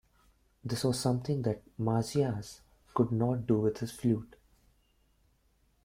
[0.65, 2.61] This was something that Marsyas
[2.95, 4.35] could not do with his flute.